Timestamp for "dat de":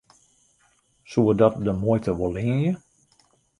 1.41-1.73